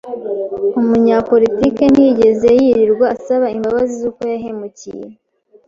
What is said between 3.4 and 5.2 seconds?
imbabazi z'uko yahemukiye.